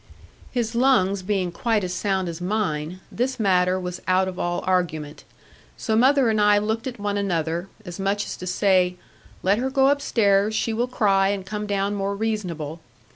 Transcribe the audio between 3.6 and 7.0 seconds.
was out of all argument; so mother and I looked at